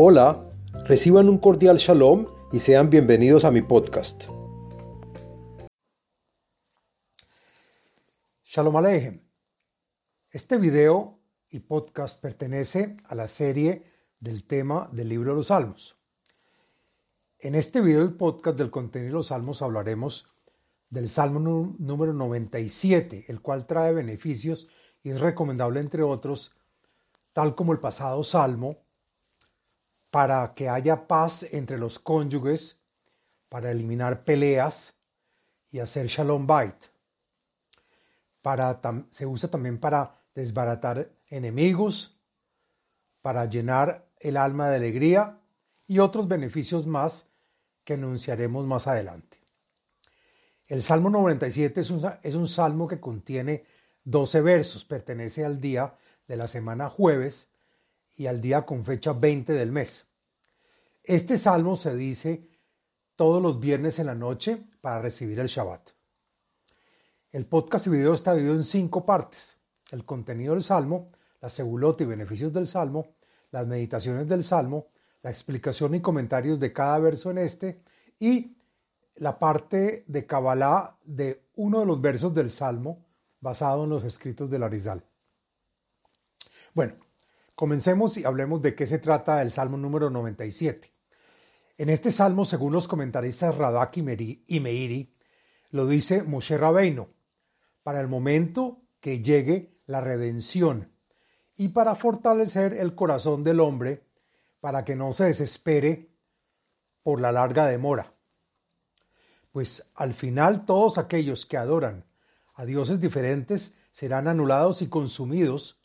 Hola, 0.00 0.48
reciban 0.84 1.28
un 1.28 1.38
cordial 1.38 1.76
shalom 1.76 2.24
y 2.52 2.60
sean 2.60 2.88
bienvenidos 2.88 3.44
a 3.44 3.50
mi 3.50 3.62
podcast. 3.62 4.26
Shalom 8.44 8.76
Aleichem. 8.76 9.20
Este 10.30 10.56
video 10.56 11.18
y 11.50 11.58
podcast 11.58 12.22
pertenece 12.22 12.96
a 13.08 13.16
la 13.16 13.26
serie 13.26 13.82
del 14.20 14.44
tema 14.44 14.88
del 14.92 15.08
libro 15.08 15.30
de 15.30 15.36
los 15.38 15.48
Salmos. 15.48 15.96
En 17.40 17.56
este 17.56 17.80
video 17.80 18.04
y 18.04 18.10
podcast 18.10 18.56
del 18.56 18.70
contenido 18.70 19.08
de 19.08 19.14
los 19.14 19.26
Salmos 19.26 19.62
hablaremos 19.62 20.26
del 20.90 21.08
Salmo 21.08 21.74
número 21.76 22.12
97, 22.12 23.24
el 23.26 23.40
cual 23.40 23.66
trae 23.66 23.92
beneficios 23.92 24.68
y 25.02 25.10
es 25.10 25.20
recomendable, 25.20 25.80
entre 25.80 26.04
otros, 26.04 26.54
tal 27.32 27.56
como 27.56 27.72
el 27.72 27.80
pasado 27.80 28.22
Salmo, 28.22 28.76
para 30.18 30.52
que 30.52 30.68
haya 30.68 31.06
paz 31.06 31.44
entre 31.52 31.78
los 31.78 32.00
cónyuges, 32.00 32.80
para 33.48 33.70
eliminar 33.70 34.24
peleas 34.24 34.92
y 35.70 35.78
hacer 35.78 36.08
shalom 36.08 36.44
bait. 36.44 36.74
Para, 38.42 38.80
se 39.12 39.26
usa 39.26 39.48
también 39.48 39.78
para 39.78 40.12
desbaratar 40.34 41.08
enemigos, 41.30 42.16
para 43.22 43.44
llenar 43.44 44.08
el 44.18 44.36
alma 44.36 44.68
de 44.68 44.74
alegría 44.74 45.38
y 45.86 46.00
otros 46.00 46.26
beneficios 46.26 46.84
más 46.84 47.26
que 47.84 47.94
anunciaremos 47.94 48.66
más 48.66 48.88
adelante. 48.88 49.38
El 50.66 50.82
Salmo 50.82 51.10
97 51.10 51.80
es 51.80 51.90
un, 51.90 52.10
es 52.24 52.34
un 52.34 52.48
salmo 52.48 52.88
que 52.88 52.98
contiene 52.98 53.64
12 54.02 54.40
versos, 54.40 54.84
pertenece 54.84 55.44
al 55.44 55.60
día 55.60 55.94
de 56.26 56.36
la 56.36 56.48
semana 56.48 56.90
jueves 56.90 57.46
y 58.16 58.26
al 58.26 58.40
día 58.40 58.62
con 58.62 58.84
fecha 58.84 59.12
20 59.12 59.52
del 59.52 59.70
mes. 59.70 60.07
Este 61.08 61.38
salmo 61.38 61.74
se 61.74 61.96
dice 61.96 62.46
todos 63.16 63.42
los 63.42 63.58
viernes 63.58 63.98
en 63.98 64.04
la 64.04 64.14
noche 64.14 64.62
para 64.82 65.00
recibir 65.00 65.38
el 65.40 65.46
Shabbat. 65.46 65.92
El 67.32 67.46
podcast 67.46 67.86
y 67.86 67.90
video 67.90 68.12
está 68.12 68.34
dividido 68.34 68.56
en 68.56 68.62
cinco 68.62 69.06
partes. 69.06 69.56
El 69.90 70.04
contenido 70.04 70.52
del 70.52 70.62
salmo, 70.62 71.08
la 71.40 71.48
segulota 71.48 72.02
y 72.02 72.06
beneficios 72.06 72.52
del 72.52 72.66
salmo, 72.66 73.06
las 73.52 73.66
meditaciones 73.66 74.28
del 74.28 74.44
salmo, 74.44 74.88
la 75.22 75.30
explicación 75.30 75.94
y 75.94 76.02
comentarios 76.02 76.60
de 76.60 76.74
cada 76.74 76.98
verso 76.98 77.30
en 77.30 77.38
este 77.38 77.80
y 78.18 78.58
la 79.14 79.38
parte 79.38 80.04
de 80.08 80.26
Kabbalah 80.26 80.98
de 81.06 81.40
uno 81.56 81.80
de 81.80 81.86
los 81.86 82.02
versos 82.02 82.34
del 82.34 82.50
salmo 82.50 83.06
basado 83.40 83.84
en 83.84 83.90
los 83.90 84.04
escritos 84.04 84.50
del 84.50 84.62
Arizal. 84.62 85.02
Bueno, 86.74 86.92
comencemos 87.54 88.18
y 88.18 88.26
hablemos 88.26 88.60
de 88.60 88.74
qué 88.74 88.86
se 88.86 88.98
trata 88.98 89.40
el 89.40 89.50
salmo 89.50 89.78
número 89.78 90.10
97. 90.10 90.97
En 91.78 91.90
este 91.90 92.10
salmo, 92.10 92.44
según 92.44 92.72
los 92.72 92.88
comentaristas 92.88 93.54
Radak 93.54 93.98
y 93.98 94.60
Meiri, 94.60 95.14
lo 95.70 95.86
dice 95.86 96.24
Moshe 96.24 96.58
Rabbeinu, 96.58 97.06
para 97.84 98.00
el 98.00 98.08
momento 98.08 98.82
que 99.00 99.22
llegue 99.22 99.76
la 99.86 100.00
redención 100.00 100.92
y 101.56 101.68
para 101.68 101.94
fortalecer 101.94 102.74
el 102.74 102.96
corazón 102.96 103.44
del 103.44 103.60
hombre 103.60 104.02
para 104.58 104.84
que 104.84 104.96
no 104.96 105.12
se 105.12 105.26
desespere 105.26 106.10
por 107.04 107.20
la 107.20 107.30
larga 107.30 107.66
demora. 107.66 108.10
Pues 109.52 109.88
al 109.94 110.14
final 110.14 110.64
todos 110.66 110.98
aquellos 110.98 111.46
que 111.46 111.58
adoran 111.58 112.04
a 112.56 112.64
dioses 112.64 112.98
diferentes 112.98 113.76
serán 113.92 114.26
anulados 114.26 114.82
y 114.82 114.88
consumidos 114.88 115.80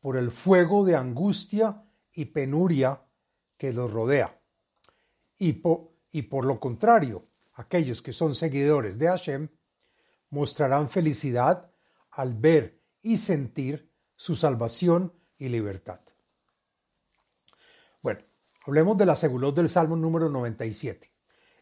por 0.00 0.18
el 0.18 0.30
fuego 0.30 0.84
de 0.84 0.96
angustia 0.96 1.82
y 2.12 2.26
penuria 2.26 3.00
que 3.56 3.72
los 3.72 3.90
rodea. 3.90 4.38
Y, 6.10 6.22
por 6.22 6.46
lo 6.46 6.58
contrario, 6.58 7.22
aquellos 7.56 8.00
que 8.00 8.14
son 8.14 8.34
seguidores 8.34 8.98
de 8.98 9.08
Hashem 9.08 9.48
mostrarán 10.30 10.88
felicidad 10.88 11.70
al 12.12 12.32
ver 12.32 12.80
y 13.02 13.18
sentir 13.18 13.92
su 14.16 14.36
salvación 14.36 15.12
y 15.36 15.50
libertad. 15.50 16.00
Bueno, 18.02 18.20
hablemos 18.66 18.96
de 18.96 19.04
la 19.04 19.16
segulot 19.16 19.54
del 19.54 19.68
Salmo 19.68 19.96
número 19.96 20.30
97. 20.30 21.12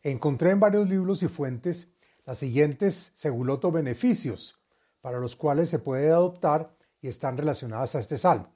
Encontré 0.05 0.51
en 0.51 0.61
varios 0.61 0.89
libros 0.89 1.25
y 1.25 1.29
fuentes 1.29 1.95
las 2.25 2.39
siguientes 2.39 3.11
segulot 3.15 3.65
o 3.65 3.73
beneficios 3.73 4.63
para 5.01 5.19
los 5.19 5.35
cuales 5.35 5.69
se 5.69 5.81
puede 5.81 6.09
adoptar 6.09 6.77
y 7.01 7.09
están 7.09 7.37
relacionadas 7.37 7.97
a 7.97 7.99
este 7.99 8.17
salmo. 8.17 8.55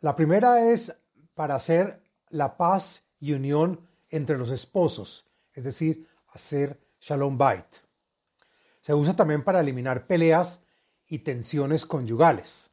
La 0.00 0.16
primera 0.16 0.70
es 0.70 0.96
para 1.34 1.56
hacer 1.56 2.02
la 2.30 2.56
paz 2.56 3.07
y 3.20 3.32
unión 3.32 3.80
entre 4.10 4.38
los 4.38 4.50
esposos, 4.50 5.26
es 5.54 5.64
decir, 5.64 6.08
hacer 6.28 6.78
shalom 7.00 7.36
bait. 7.36 7.66
Se 8.80 8.94
usa 8.94 9.14
también 9.14 9.42
para 9.42 9.60
eliminar 9.60 10.06
peleas 10.06 10.60
y 11.08 11.20
tensiones 11.20 11.84
conyugales. 11.86 12.68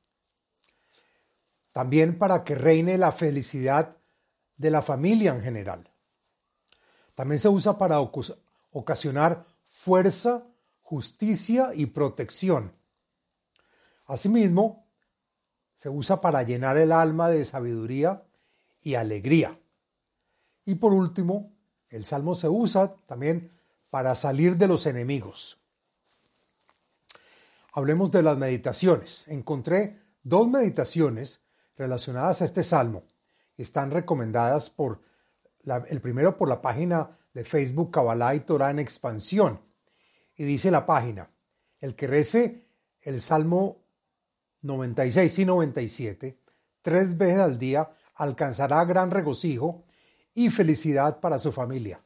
También 1.72 2.18
para 2.18 2.44
que 2.44 2.56
reine 2.56 2.98
la 2.98 3.12
felicidad 3.12 3.98
de 4.58 4.72
la 4.72 4.82
familia 4.82 5.36
en 5.36 5.42
general. 5.42 5.90
También 7.16 7.40
se 7.40 7.50
usa 7.50 7.78
para 7.78 8.00
ocasionar 8.00 9.46
fuerza, 9.66 10.46
justicia 10.82 11.72
y 11.74 11.88
protección. 11.88 12.72
Asimismo, 14.08 14.88
se 15.76 15.90
usa 15.90 16.22
para 16.22 16.44
llenar 16.44 16.78
el 16.78 16.92
alma 16.92 17.30
de 17.30 17.44
sabiduría 17.44 18.24
y 18.82 18.96
alegría. 18.96 19.58
Y 20.66 20.76
por 20.76 20.94
último, 20.94 21.52
el 21.90 22.06
salmo 22.06 22.36
se 22.36 22.50
usa 22.50 22.96
también 23.06 23.52
para 23.90 24.16
salir 24.16 24.58
de 24.58 24.68
los 24.68 24.86
enemigos. 24.86 25.58
Hablemos 27.74 28.12
de 28.12 28.24
las 28.24 28.38
meditaciones. 28.38 29.28
Encontré 29.28 30.02
dos 30.24 30.48
meditaciones 30.48 31.42
relacionadas 31.78 32.42
a 32.42 32.46
este 32.46 32.64
salmo. 32.64 33.04
Están 33.58 33.92
recomendadas 33.92 34.70
por 34.70 35.02
el 35.88 36.02
primero 36.02 36.38
por 36.38 36.50
la 36.50 36.62
página 36.62 37.10
de 37.34 37.44
Facebook 37.44 37.92
Kabbalah 37.92 38.36
y 38.36 38.42
Torah 38.42 38.72
en 38.72 38.80
expansión. 38.80 39.60
Y 40.38 40.44
dice 40.44 40.72
la 40.72 40.86
página, 40.86 41.30
el 41.80 41.96
que 41.96 42.08
rece 42.08 42.66
el 43.02 43.22
Salmo 43.22 43.78
96 44.62 45.40
y 45.40 45.46
97 45.46 46.38
tres 46.86 47.18
veces 47.18 47.40
al 47.40 47.58
día 47.58 47.90
alcanzará 48.14 48.86
gran 48.86 49.10
regocijo 49.10 49.85
y 50.36 50.50
felicidad 50.50 51.20
para 51.20 51.40
su 51.40 51.52
familia. 51.52 52.00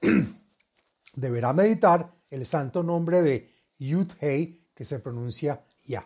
Deberá 1.14 1.52
meditar 1.52 2.12
el 2.30 2.44
santo 2.46 2.82
nombre 2.82 3.22
de 3.22 3.54
Yud 3.78 4.10
Hei 4.20 4.66
que 4.74 4.84
se 4.84 4.98
pronuncia 4.98 5.62
ya. 5.86 6.04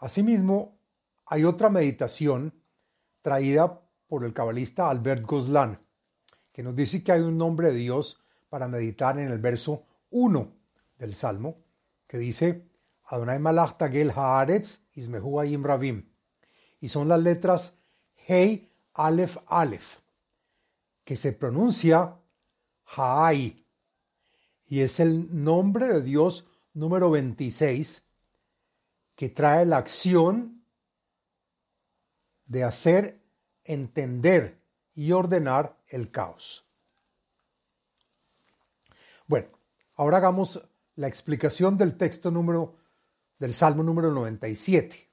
Asimismo, 0.00 0.76
hay 1.26 1.44
otra 1.44 1.70
meditación 1.70 2.52
traída 3.22 3.80
por 4.08 4.24
el 4.24 4.34
cabalista 4.34 4.90
Albert 4.90 5.24
Goslan, 5.24 5.78
que 6.52 6.62
nos 6.62 6.76
dice 6.76 7.02
que 7.02 7.12
hay 7.12 7.20
un 7.20 7.38
nombre 7.38 7.72
de 7.72 7.78
Dios 7.78 8.20
para 8.50 8.68
meditar 8.68 9.18
en 9.18 9.30
el 9.30 9.38
verso 9.38 9.82
1 10.10 10.52
del 10.98 11.14
Salmo, 11.14 11.56
que 12.06 12.18
dice 12.18 12.68
Adonai 13.06 13.38
Malach 13.38 13.78
Tagel 13.78 14.10
Haaretz 14.10 14.80
Ismehu 14.94 15.40
Ayim 15.40 15.64
Ravim. 15.64 16.10
Y 16.80 16.88
son 16.88 17.08
las 17.08 17.22
letras 17.22 17.76
Hei 18.26 18.71
Aleph 18.94 19.38
Aleph, 19.46 19.98
que 21.04 21.16
se 21.16 21.32
pronuncia 21.32 22.16
Haai. 22.84 23.64
Y 24.66 24.80
es 24.80 25.00
el 25.00 25.44
nombre 25.44 25.88
de 25.88 26.02
Dios 26.02 26.46
número 26.74 27.10
26 27.10 28.02
que 29.16 29.28
trae 29.28 29.66
la 29.66 29.76
acción 29.76 30.64
de 32.46 32.64
hacer 32.64 33.20
entender 33.64 34.58
y 34.94 35.12
ordenar 35.12 35.76
el 35.88 36.10
caos. 36.10 36.64
Bueno, 39.26 39.48
ahora 39.96 40.18
hagamos 40.18 40.62
la 40.96 41.08
explicación 41.08 41.78
del 41.78 41.96
texto 41.96 42.30
número 42.30 42.76
del 43.38 43.54
Salmo 43.54 43.82
número 43.82 44.12
97. 44.12 45.08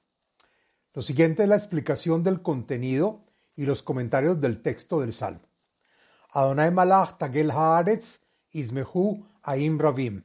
Lo 0.94 1.02
siguiente 1.02 1.44
es 1.44 1.50
la 1.50 1.56
explicación 1.56 2.24
del 2.24 2.42
contenido 2.42 3.29
y 3.60 3.66
los 3.66 3.84
comentarios 3.84 4.40
del 4.40 4.62
texto 4.62 5.02
del 5.02 5.12
Salmo. 5.12 5.42
Adonai 6.32 6.72
Malach 6.72 7.18
Tagel 7.18 7.52
Haaretz 7.52 8.22
Ismehu 8.52 9.26
Aim 9.42 9.78
Ravim. 9.78 10.24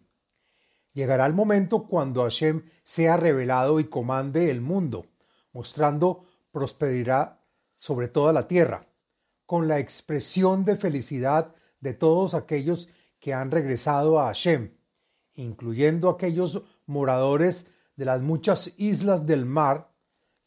Llegará 0.92 1.26
el 1.26 1.32
momento 1.32 1.88
cuando 1.88 2.22
Hashem 2.22 2.62
sea 2.84 3.16
revelado 3.16 3.81
y 3.81 3.86
comande 3.86 4.52
el 4.52 4.60
mundo, 4.60 5.06
mostrando 5.52 6.26
prosperidad 6.52 7.40
sobre 7.75 8.06
toda 8.06 8.32
la 8.32 8.46
tierra, 8.46 8.84
con 9.46 9.66
la 9.66 9.81
expresión 9.81 10.64
de 10.64 10.76
felicidad 10.76 11.56
de 11.81 11.92
todos 11.92 12.34
aquellos 12.34 12.88
que 13.19 13.34
han 13.34 13.50
regresado 13.50 14.20
a 14.20 14.26
Hashem, 14.26 14.76
incluyendo 15.34 16.08
aquellos 16.08 16.62
moradores 16.86 17.66
de 17.96 18.04
las 18.04 18.20
muchas 18.20 18.78
islas 18.78 19.26
del 19.26 19.44
mar, 19.44 19.90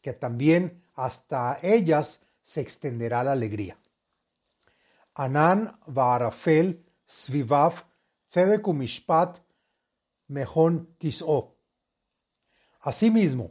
que 0.00 0.14
también 0.14 0.82
hasta 0.94 1.58
ellas 1.60 2.22
se 2.48 2.62
extenderá 2.62 3.22
la 3.22 3.32
alegría. 3.32 3.76
Anan 5.16 5.78
Vaarafel 5.86 6.82
Svivav 7.06 7.84
Tzedek 8.26 8.66
Mishpat 8.68 9.38
Mejón 10.28 10.88
Kis'o. 10.98 11.56
Asimismo, 12.80 13.50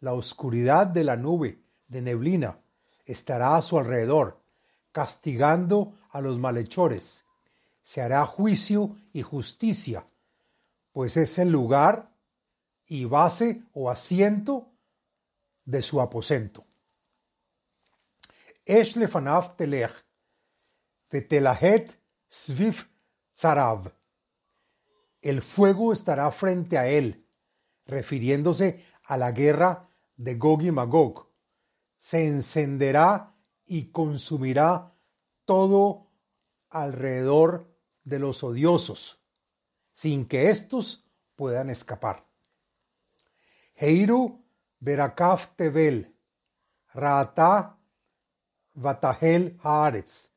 la 0.00 0.14
oscuridad 0.14 0.88
de 0.88 1.04
la 1.04 1.14
nube 1.14 1.60
de 1.86 2.02
neblina 2.02 2.58
estará 3.04 3.54
a 3.54 3.62
su 3.62 3.78
alrededor, 3.78 4.36
castigando 4.90 5.92
a 6.10 6.20
los 6.20 6.36
malhechores. 6.36 7.24
Se 7.84 8.02
hará 8.02 8.26
juicio 8.26 8.96
y 9.12 9.22
justicia, 9.22 10.04
pues 10.92 11.16
es 11.16 11.38
el 11.38 11.50
lugar 11.50 12.10
y 12.88 13.04
base 13.04 13.62
o 13.72 13.88
asiento 13.88 14.66
de 15.64 15.80
su 15.80 16.00
aposento. 16.00 16.64
El 25.22 25.40
fuego 25.40 25.92
estará 25.92 26.30
frente 26.32 26.76
a 26.76 26.88
él, 26.88 27.24
refiriéndose 27.86 28.84
a 29.04 29.16
la 29.16 29.30
guerra 29.30 29.88
de 30.16 30.34
Gog 30.34 30.62
y 30.62 30.72
Magog. 30.72 31.28
Se 31.96 32.26
encenderá 32.26 33.32
y 33.66 33.90
consumirá 33.90 34.92
todo 35.44 36.08
alrededor 36.70 37.72
de 38.02 38.18
los 38.18 38.42
odiosos, 38.42 39.20
sin 39.92 40.26
que 40.26 40.50
éstos 40.50 41.04
puedan 41.36 41.70
escapar. 41.70 42.24
Heiru 43.76 44.44
Berakaf 44.80 45.50
Raata 46.92 47.75
Vatahel 48.76 49.58
Haaretz. 49.62 50.28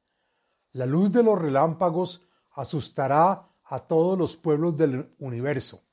La 0.74 0.86
luz 0.86 1.12
de 1.12 1.24
los 1.24 1.40
relámpagos 1.40 2.22
asustará 2.54 3.48
a 3.66 3.80
todos 3.82 4.18
los 4.18 4.36
pueblos 4.36 4.78
del 4.78 5.10
universo. 5.20 5.84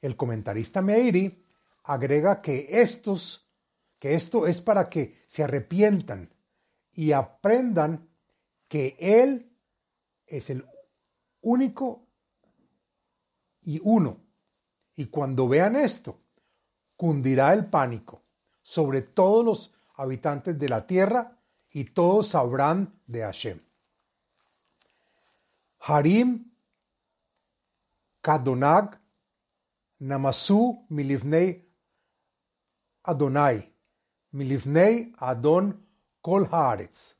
El 0.00 0.16
comentarista 0.16 0.82
Meiri 0.82 1.42
agrega 1.84 2.42
que 2.42 2.66
estos, 2.80 3.48
que 3.98 4.14
esto 4.14 4.46
es 4.46 4.60
para 4.60 4.90
que 4.90 5.24
se 5.26 5.44
arrepientan 5.44 6.28
y 6.92 7.12
aprendan 7.12 8.08
que 8.68 8.96
Él 8.98 9.50
es 10.26 10.50
el 10.50 10.66
único 11.40 12.06
y 13.62 13.80
uno. 13.82 14.18
Y 14.96 15.06
cuando 15.06 15.46
vean 15.46 15.76
esto, 15.76 16.18
cundirá 16.96 17.52
el 17.52 17.66
pánico 17.66 18.22
sobre 18.62 19.02
todos 19.02 19.44
los 19.44 19.74
habitantes 19.96 20.58
de 20.58 20.68
la 20.68 20.86
tierra 20.86 21.35
y 21.76 21.84
todos 21.84 22.28
sabrán 22.28 22.98
de 23.06 23.20
Hashem. 23.20 23.60
Harim 25.80 26.50
Kadonag 28.22 28.98
Namasu 29.98 30.86
Milivnei 30.88 31.68
Adonai 33.02 33.70
Milivnei 34.32 35.12
Adon 35.18 35.86
Kol 36.22 36.48
Haaretz. 36.50 37.16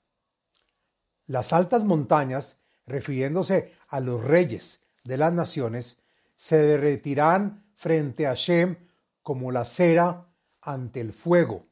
Las 1.27 1.53
altas 1.53 1.85
montañas, 1.85 2.57
refiriéndose 2.87 3.75
a 3.89 4.01
los 4.01 4.25
reyes 4.25 4.81
de 5.05 5.19
las 5.19 5.35
naciones, 5.35 5.99
se 6.35 6.57
derretirán 6.57 7.63
frente 7.75 8.25
a 8.25 8.31
Hashem 8.31 8.77
como 9.23 9.53
la 9.53 9.67
cera 9.67 10.27
ante 10.63 11.03
el 11.03 11.13
fuego, 11.13 11.67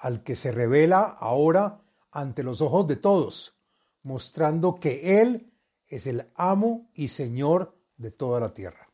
al 0.00 0.22
que 0.22 0.36
se 0.36 0.52
revela 0.52 1.02
ahora 1.02 1.80
ante 2.10 2.42
los 2.42 2.60
ojos 2.60 2.86
de 2.86 2.96
todos, 2.96 3.54
mostrando 4.02 4.80
que 4.80 5.20
Él 5.20 5.52
es 5.88 6.06
el 6.06 6.28
amo 6.34 6.88
y 6.94 7.08
señor 7.08 7.76
de 7.96 8.10
toda 8.10 8.40
la 8.40 8.52
tierra. 8.54 8.86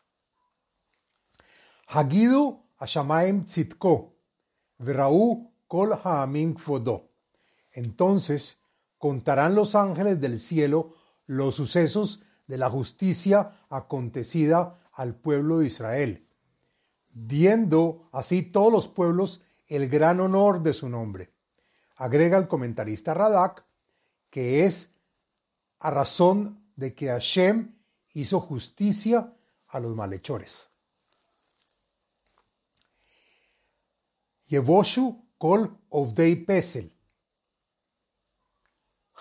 Hagidu 1.88 2.61
Ashamaim 2.79 3.44
Tzitko, 3.44 4.14
Verau 4.79 5.53
Kol 5.69 5.93
Haamim 6.03 6.55
Kvodo. 6.55 7.09
Entonces 7.75 8.61
contarán 8.99 9.55
los 9.55 9.75
ángeles 9.75 10.20
del 10.20 10.38
cielo 10.38 10.94
los 11.26 11.55
sucesos 11.56 12.23
de 12.47 12.59
la 12.59 12.70
justicia 12.70 13.52
acontecida 13.69 14.79
al 14.93 15.14
pueblo 15.14 15.59
de 15.59 15.67
Israel 15.67 16.26
viendo 17.17 18.02
así 18.12 18.43
todos 18.43 18.70
los 18.70 18.88
pueblos 18.88 19.41
el 19.67 19.89
gran 19.89 20.21
honor 20.21 20.63
de 20.63 20.73
su 20.73 20.89
nombre. 20.89 21.33
Agrega 21.97 22.39
el 22.39 22.49
comentarista 22.49 23.15
Radak 23.15 23.65
que 24.31 24.65
es 24.65 24.91
a 25.79 25.91
razón 25.91 26.63
de 26.77 26.95
que 26.95 27.09
Hashem 27.09 27.75
hizo 28.13 28.41
justicia 28.41 29.33
a 29.69 29.81
los 29.81 29.95
malhechores. 29.97 30.69
Yevoshu 34.47 35.17
kol 35.39 35.71
ovdei 35.91 36.37
pesel. 36.37 36.93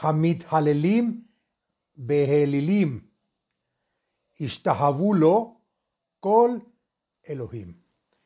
Hamid 0.01 0.43
halelim 0.49 1.27
behelilim. 1.95 3.09
Ishtahavulo 4.37 5.61
kol 6.19 6.61
Elohim. 7.23 7.81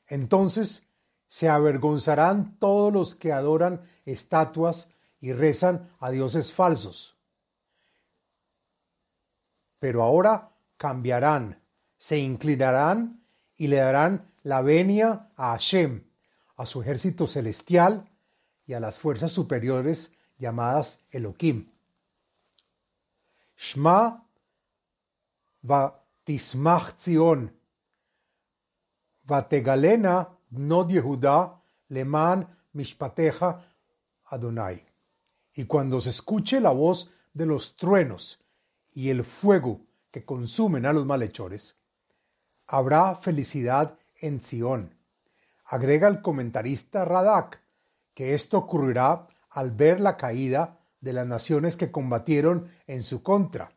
Entonces 0.07 0.88
se 1.29 1.47
avergonzarán 1.47 2.57
todos 2.57 2.91
los 2.91 3.13
que 3.13 3.31
adoran 3.31 3.79
estatuas 4.05 4.89
y 5.21 5.31
rezan 5.31 5.87
a 5.99 6.09
dioses 6.09 6.51
falsos. 6.51 7.15
Pero 9.79 10.01
ahora 10.01 10.49
cambiarán, 10.75 11.61
se 11.99 12.17
inclinarán 12.17 13.21
y 13.55 13.67
le 13.67 13.77
darán 13.77 14.25
la 14.41 14.61
venia 14.63 15.27
a 15.35 15.51
Hashem, 15.51 16.03
a 16.57 16.65
su 16.65 16.81
ejército 16.81 17.27
celestial 17.27 18.09
y 18.65 18.73
a 18.73 18.79
las 18.79 18.99
fuerzas 18.99 19.31
superiores 19.31 20.13
llamadas 20.39 20.97
Elohim. 21.11 21.69
Shma 23.55 24.25
va 25.69 26.03
tismach 26.23 26.97
Zion, 26.97 27.53
Vategalena 29.25 30.38
mishpateja 32.74 33.65
Adonai. 34.25 34.84
Y 35.56 35.65
cuando 35.65 36.00
se 36.00 36.10
escuche 36.10 36.60
la 36.60 36.72
voz 36.72 37.12
de 37.34 37.46
los 37.46 37.75
truenos 37.75 38.39
y 38.94 39.10
el 39.10 39.24
fuego 39.24 39.82
que 40.12 40.24
consumen 40.24 40.86
a 40.86 40.94
los 40.94 41.06
malhechores, 41.06 41.75
habrá 42.68 43.15
felicidad 43.15 43.96
en 44.22 44.41
Sión. 44.41 44.94
Agrega 45.65 46.08
el 46.08 46.22
comentarista 46.22 47.06
Radak 47.06 47.62
que 48.13 48.34
esto 48.34 48.58
ocurrirá 48.58 49.27
al 49.51 49.72
ver 49.72 50.00
la 50.00 50.18
caída 50.18 50.79
de 51.01 51.13
las 51.13 51.27
naciones 51.27 51.77
que 51.77 51.91
combatieron 51.91 52.70
en 52.88 53.03
su 53.03 53.24
contra. 53.24 53.72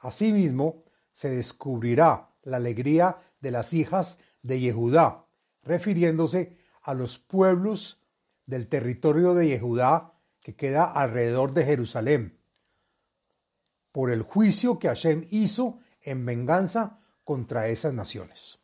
Asimismo, 0.00 0.82
se 1.12 1.30
descubrirá 1.30 2.28
la 2.42 2.58
alegría 2.58 3.16
de 3.40 3.50
las 3.50 3.72
hijas 3.72 4.18
de 4.42 4.60
Yehudá, 4.60 5.25
refiriéndose 5.66 6.56
a 6.82 6.94
los 6.94 7.18
pueblos 7.18 8.00
del 8.46 8.68
territorio 8.68 9.34
de 9.34 9.48
Yehudá 9.48 10.12
que 10.40 10.54
queda 10.54 10.84
alrededor 10.84 11.52
de 11.52 11.64
Jerusalén, 11.64 12.38
por 13.92 14.10
el 14.10 14.22
juicio 14.22 14.78
que 14.78 14.88
Hashem 14.88 15.26
hizo 15.30 15.78
en 16.02 16.24
venganza 16.24 17.00
contra 17.24 17.68
esas 17.68 17.92
naciones. 17.92 18.60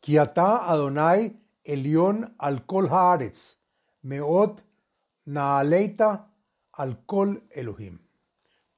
Kiata 0.00 0.70
Adonai 0.70 1.36
Elión 1.64 2.34
al 2.38 2.64
Kol 2.64 2.88
Haaretz, 2.90 3.56
Meot 4.02 4.64
Naaleita 5.26 6.30
al 6.72 7.04
Kol 7.04 7.42
Elohim. 7.50 7.98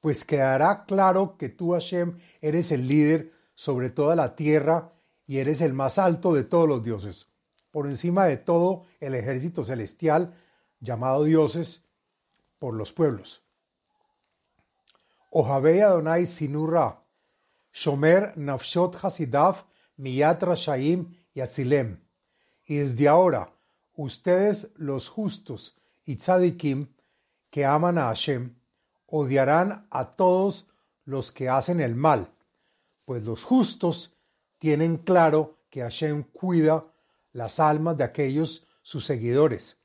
Pues 0.01 0.25
quedará 0.25 0.85
claro 0.87 1.37
que 1.37 1.51
tú, 1.51 1.73
Hashem, 1.73 2.17
eres 2.41 2.73
el 2.73 2.89
líder 2.89 3.33
sobre 3.55 3.91
toda 3.91 4.17
la 4.17 4.35
tierra 4.35 4.91
y 5.31 5.39
eres 5.39 5.61
el 5.61 5.75
más 5.75 5.97
alto 5.99 6.35
de 6.35 6.43
todos 6.43 6.69
los 6.69 6.83
dioses, 6.83 7.29
por 7.71 7.87
encima 7.87 8.25
de 8.25 8.37
todo 8.37 8.83
el 8.99 9.15
ejército 9.15 9.63
celestial 9.63 10.35
llamado 10.81 11.23
dioses 11.23 11.85
por 12.59 12.75
los 12.75 12.93
pueblos. 12.93 13.41
Ojabe 15.31 15.85
Adonai 15.85 16.27
Sinurra, 16.27 17.05
Shomer 17.73 18.37
Nafshot 18.37 18.97
Hasidav, 19.01 19.67
Miyat 19.99 20.43
Rashaim 20.43 21.15
y 21.33 21.43
Atzilem. 21.43 22.01
Y 22.67 22.79
desde 22.79 23.07
ahora, 23.07 23.53
ustedes 23.95 24.73
los 24.79 25.09
justos 25.09 25.77
y 26.05 26.17
tzadikim 26.17 26.89
que 27.51 27.65
aman 27.65 27.99
a 27.99 28.07
Hashem, 28.07 28.57
odiarán 29.07 29.87
a 29.91 30.07
todos 30.07 30.67
los 31.05 31.31
que 31.31 31.49
hacen 31.49 31.81
el 31.81 31.95
mal, 31.95 32.27
pues 33.05 33.23
los 33.23 33.45
justos 33.45 34.17
tienen 34.61 34.99
claro 34.99 35.59
que 35.71 35.81
Hashem 35.81 36.23
cuida 36.23 36.85
las 37.33 37.59
almas 37.59 37.97
de 37.97 38.05
aquellos 38.05 38.67
sus 38.83 39.07
seguidores, 39.07 39.79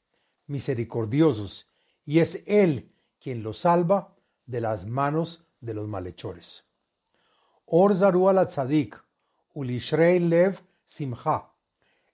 misericordiosos, 0.48 1.68
y 2.04 2.20
es 2.20 2.44
Él 2.46 2.92
quien 3.20 3.42
los 3.42 3.60
salva 3.60 4.14
de 4.46 4.60
las 4.60 4.86
manos 4.86 5.48
de 5.62 5.74
los 5.74 5.88
malhechores. 5.88 6.66
Or 7.66 7.96
zaru 7.96 8.28
al 8.28 8.46
tzadik, 8.46 9.02
ulishrei 9.54 10.20
lev 10.20 10.60
simcha. 10.84 11.50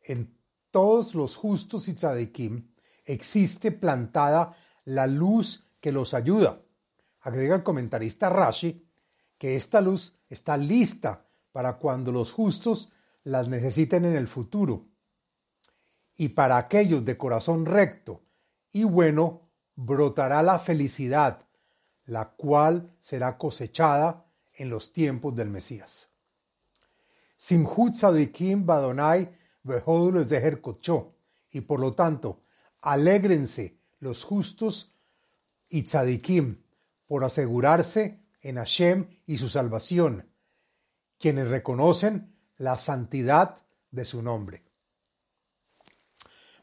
En 0.04 0.38
todos 0.70 1.16
los 1.16 1.36
justos 1.36 1.88
y 1.88 1.96
tzadikim 1.96 2.74
existe 3.06 3.72
plantada 3.72 4.56
la 4.86 5.08
luz 5.08 5.72
que 5.82 5.92
los 5.92 6.14
ayuda. 6.14 6.62
Agrega 7.22 7.56
el 7.56 7.64
comentarista 7.64 8.30
Rashi 8.30 8.88
que 9.40 9.56
esta 9.56 9.82
luz 9.82 10.14
está 10.30 10.56
lista 10.58 11.26
para 11.52 11.78
cuando 11.78 12.12
los 12.12 12.32
justos 12.32 12.92
las 13.24 13.48
necesiten 13.48 14.06
en 14.06 14.16
el 14.16 14.28
futuro. 14.28 14.88
Y 16.16 16.30
para 16.30 16.58
aquellos 16.58 17.06
de 17.06 17.18
corazón 17.18 17.66
recto 17.66 18.22
y 18.72 18.84
bueno, 18.84 19.50
brotará 19.76 20.42
la 20.44 20.60
felicidad, 20.60 21.46
la 22.06 22.30
cual 22.30 22.96
será 23.00 23.38
cosechada 23.38 24.26
en 24.56 24.70
los 24.70 24.94
tiempos 24.94 25.36
del 25.36 25.50
Mesías. 25.50 26.10
Simhut 27.36 27.96
Sadikim 27.96 28.66
Badonai 28.66 29.36
Behodules 29.64 30.30
de 30.30 30.60
y 31.52 31.62
por 31.62 31.80
lo 31.80 31.94
tanto, 31.94 32.44
alégrense 32.82 33.78
los 34.00 34.24
justos 34.24 34.96
y 35.70 35.84
tzadikim 35.84 36.64
por 37.06 37.24
asegurarse 37.24 38.24
en 38.42 38.56
Hashem 38.56 39.08
y 39.26 39.38
su 39.38 39.50
salvación, 39.50 40.31
quienes 41.22 41.48
reconocen 41.48 42.34
la 42.58 42.80
santidad 42.80 43.58
de 43.92 44.06
su 44.06 44.24
nombre. 44.24 44.64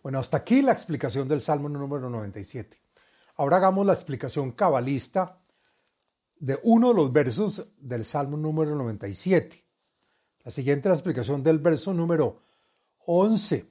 Bueno, 0.02 0.18
hasta 0.18 0.38
aquí 0.38 0.62
la 0.62 0.72
explicación 0.72 1.28
del 1.28 1.40
Salmo 1.40 1.68
número 1.68 2.10
97. 2.10 2.76
Ahora 3.36 3.58
hagamos 3.58 3.86
la 3.86 3.92
explicación 3.92 4.50
cabalista 4.50 5.38
de 6.40 6.58
uno 6.64 6.88
de 6.88 6.94
los 6.94 7.12
versos 7.12 7.72
del 7.78 8.04
Salmo 8.04 8.36
número 8.36 8.74
97. 8.74 9.64
La 10.44 10.50
siguiente 10.50 10.88
es 10.88 10.90
la 10.90 10.96
explicación 10.96 11.42
del 11.42 11.58
verso 11.58 11.94
número 11.94 12.42
11 13.06 13.64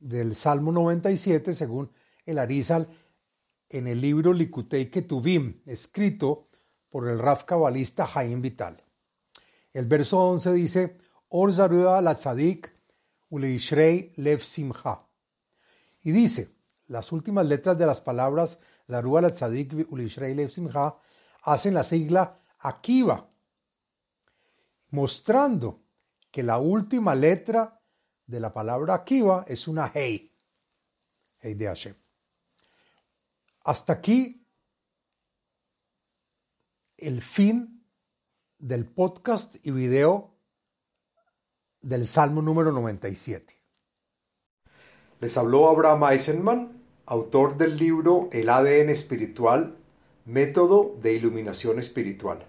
del 0.00 0.34
Salmo 0.34 0.70
97, 0.70 1.54
según 1.54 1.90
el 2.26 2.38
Arizal, 2.38 2.86
en 3.70 3.86
el 3.86 4.00
libro 4.00 4.32
Likutei 4.32 4.90
Ketuvim, 4.90 5.62
escrito 5.66 6.44
por 6.90 7.08
el 7.08 7.18
Raf 7.18 7.44
cabalista 7.44 8.06
Jaim 8.06 8.40
Vital. 8.42 8.82
El 9.72 9.86
verso 9.86 10.18
11 10.18 10.52
dice, 10.52 10.98
Or 11.28 11.52
la 12.02 12.14
tzadik 12.14 12.72
uleishrei 13.30 14.12
lev 14.16 14.42
simcha. 14.42 15.06
Y 16.02 16.12
dice, 16.12 16.56
las 16.86 17.12
últimas 17.12 17.46
letras 17.46 17.76
de 17.76 17.86
las 17.86 18.00
palabras 18.00 18.58
Zarua 18.86 19.20
la 19.20 19.30
tzadik 19.30 19.74
uleishrei 19.90 20.34
lev 20.34 20.50
simcha 20.50 20.96
hacen 21.42 21.74
la 21.74 21.82
sigla 21.82 22.40
Akiva, 22.60 23.28
mostrando 24.90 25.82
que 26.30 26.42
la 26.42 26.58
última 26.58 27.14
letra 27.14 27.80
de 28.26 28.40
la 28.40 28.52
palabra 28.52 28.94
Akiva 28.94 29.44
es 29.46 29.68
una 29.68 29.90
Hei, 29.94 30.32
Hei 31.40 31.54
de 31.54 31.66
Hashem. 31.66 31.94
Hasta 33.64 33.92
aquí 33.92 34.46
el 36.96 37.22
fin 37.22 37.77
del 38.58 38.86
podcast 38.86 39.54
y 39.64 39.70
video 39.70 40.34
del 41.80 42.06
Salmo 42.06 42.42
número 42.42 42.72
97. 42.72 43.54
Les 45.20 45.36
habló 45.36 45.68
Abraham 45.68 46.04
Eisenman, 46.12 46.82
autor 47.06 47.56
del 47.56 47.76
libro 47.76 48.28
El 48.32 48.48
ADN 48.48 48.90
espiritual, 48.90 49.76
método 50.24 50.96
de 51.00 51.14
iluminación 51.14 51.78
espiritual. 51.78 52.46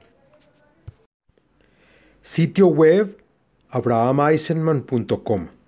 Sitio 2.21 2.67
web 2.67 3.23
abrahameisenman.com 3.69 5.58